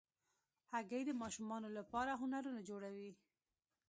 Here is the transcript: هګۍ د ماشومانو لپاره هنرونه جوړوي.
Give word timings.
هګۍ 0.71 1.01
د 1.07 1.11
ماشومانو 1.21 1.67
لپاره 1.77 2.19
هنرونه 2.21 2.61
جوړوي. 2.69 3.11